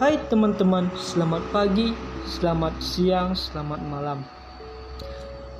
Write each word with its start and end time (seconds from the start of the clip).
Hai 0.00 0.16
teman-teman, 0.32 0.88
selamat 0.96 1.44
pagi, 1.52 1.92
selamat 2.24 2.72
siang, 2.80 3.36
selamat 3.36 3.84
malam. 3.84 4.24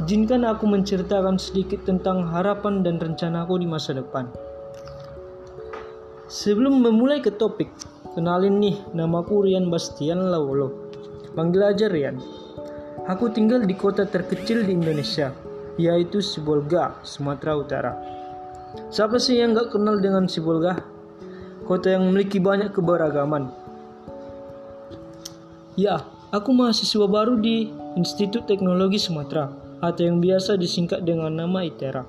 Izinkan 0.00 0.48
aku 0.48 0.64
menceritakan 0.64 1.36
sedikit 1.36 1.84
tentang 1.84 2.24
harapan 2.24 2.80
dan 2.80 2.96
rencanaku 2.96 3.60
di 3.60 3.68
masa 3.68 3.92
depan. 3.92 4.32
Sebelum 6.24 6.80
memulai 6.80 7.20
ke 7.20 7.28
topik, 7.36 7.68
kenalin 8.16 8.64
nih, 8.64 8.80
namaku 8.96 9.44
Rian 9.44 9.68
Bastian 9.68 10.32
Lawolo. 10.32 10.88
Panggil 11.36 11.60
aja 11.60 11.92
Rian. 11.92 12.16
Aku 13.12 13.28
tinggal 13.36 13.68
di 13.68 13.76
kota 13.76 14.08
terkecil 14.08 14.64
di 14.64 14.72
Indonesia, 14.72 15.36
yaitu 15.76 16.24
Sibolga, 16.24 16.96
Sumatera 17.04 17.60
Utara. 17.60 17.92
Siapa 18.88 19.20
sih 19.20 19.36
yang 19.36 19.52
gak 19.52 19.76
kenal 19.76 20.00
dengan 20.00 20.24
Sibolga? 20.24 20.80
Kota 21.68 21.92
yang 21.92 22.08
memiliki 22.08 22.40
banyak 22.40 22.72
keberagaman, 22.72 23.59
Ya, 25.80 26.04
aku 26.28 26.52
mahasiswa 26.52 27.08
baru 27.08 27.40
di 27.40 27.72
Institut 27.96 28.44
Teknologi 28.44 29.00
Sumatera 29.00 29.48
atau 29.80 30.04
yang 30.04 30.20
biasa 30.20 30.60
disingkat 30.60 31.08
dengan 31.08 31.32
nama 31.32 31.64
ITERA. 31.64 32.04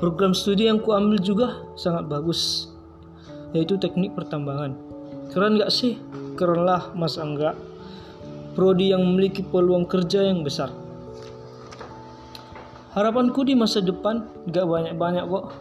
Program 0.00 0.32
studi 0.32 0.64
yang 0.64 0.80
kuambil 0.80 1.20
juga 1.20 1.60
sangat 1.76 2.08
bagus, 2.08 2.72
yaitu 3.52 3.76
teknik 3.76 4.16
pertambangan. 4.16 4.72
Keren 5.28 5.60
gak 5.60 5.68
sih? 5.68 6.00
Keren 6.40 6.64
lah, 6.64 6.88
mas 6.96 7.20
Angga. 7.20 7.52
Prodi 8.56 8.96
yang 8.96 9.04
memiliki 9.04 9.44
peluang 9.44 9.84
kerja 9.84 10.24
yang 10.24 10.40
besar. 10.40 10.72
Harapanku 12.96 13.44
di 13.44 13.52
masa 13.52 13.84
depan 13.84 14.24
gak 14.48 14.64
banyak-banyak 14.64 15.28
kok. 15.28 15.52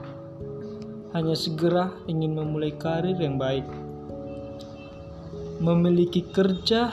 Hanya 1.19 1.35
segera 1.35 1.91
ingin 2.07 2.31
memulai 2.31 2.71
karir 2.79 3.19
yang 3.19 3.35
baik 3.35 3.67
memiliki 5.63 6.27
kerja 6.27 6.91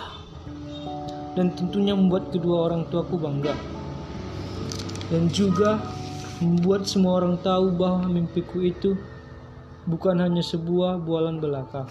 dan 1.34 1.50
tentunya 1.58 1.90
membuat 1.90 2.30
kedua 2.30 2.70
orang 2.70 2.86
tuaku 2.86 3.18
bangga. 3.18 3.50
Dan 5.10 5.26
juga 5.26 5.82
membuat 6.38 6.86
semua 6.86 7.18
orang 7.18 7.34
tahu 7.42 7.74
bahwa 7.74 8.06
mimpiku 8.06 8.62
itu 8.62 8.94
bukan 9.90 10.22
hanya 10.22 10.38
sebuah 10.38 11.02
bualan 11.02 11.42
belaka. 11.42 11.90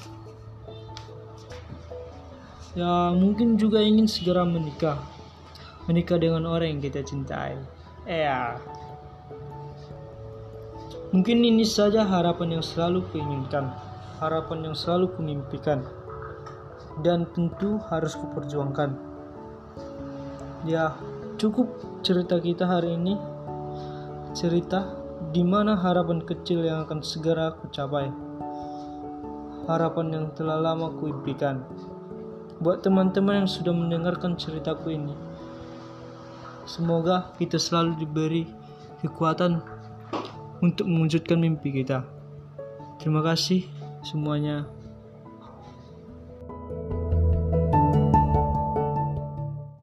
Ya 2.80 3.12
mungkin 3.12 3.60
juga 3.60 3.84
ingin 3.84 4.08
segera 4.08 4.48
menikah. 4.48 5.04
Menikah 5.92 6.16
dengan 6.16 6.48
orang 6.48 6.80
yang 6.80 6.82
kita 6.86 7.04
cintai. 7.04 7.60
Ya. 8.08 8.56
Mungkin 11.12 11.44
ini 11.44 11.68
saja 11.68 12.08
harapan 12.08 12.62
yang 12.62 12.64
selalu 12.64 13.04
kuinginkan. 13.12 13.68
Harapan 14.24 14.72
yang 14.72 14.76
selalu 14.78 15.12
kumimpikan 15.18 15.84
dan 17.04 17.28
tentu 17.32 17.80
harus 17.88 18.16
kuperjuangkan. 18.18 18.96
Ya, 20.68 20.92
cukup 21.40 21.72
cerita 22.04 22.36
kita 22.40 22.68
hari 22.68 23.00
ini. 23.00 23.16
Cerita 24.36 24.92
di 25.32 25.42
mana 25.42 25.80
harapan 25.80 26.20
kecil 26.24 26.64
yang 26.64 26.84
akan 26.84 27.00
segera 27.00 27.56
aku 27.56 27.72
capai. 27.72 28.12
Harapan 29.70 30.08
yang 30.12 30.26
telah 30.36 30.60
lama 30.60 30.92
kuimpikan. 30.98 31.64
Buat 32.60 32.84
teman-teman 32.84 33.46
yang 33.46 33.50
sudah 33.50 33.72
mendengarkan 33.72 34.36
ceritaku 34.36 34.92
ini. 34.92 35.16
Semoga 36.68 37.32
kita 37.40 37.56
selalu 37.56 38.04
diberi 38.04 38.44
kekuatan 39.00 39.64
untuk 40.60 40.86
mewujudkan 40.86 41.40
mimpi 41.40 41.72
kita. 41.72 42.04
Terima 43.00 43.24
kasih 43.24 43.64
semuanya. 44.04 44.79